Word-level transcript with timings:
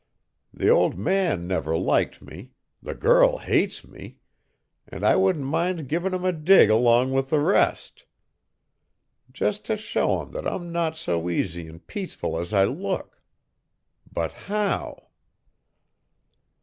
The 0.51 0.67
old 0.67 0.97
man 0.97 1.45
never 1.45 1.77
liked 1.77 2.23
me, 2.23 2.53
the 2.81 2.95
girl 2.95 3.37
hates 3.37 3.85
me, 3.85 4.17
and 4.87 5.03
I 5.03 5.15
wouldn't 5.15 5.45
mind 5.45 5.87
giving 5.87 6.11
'em 6.15 6.25
a 6.25 6.31
dig 6.31 6.71
along 6.71 7.11
with 7.11 7.29
the 7.29 7.39
rest. 7.39 8.05
Just 9.31 9.63
to 9.65 9.77
show 9.77 10.23
'em 10.23 10.31
that 10.31 10.47
I'm 10.47 10.71
not 10.71 10.97
so 10.97 11.29
easy 11.29 11.67
an' 11.67 11.81
peaceful 11.81 12.39
as 12.39 12.51
I 12.51 12.63
look! 12.63 13.21
But 14.11 14.31
how?" 14.49 15.09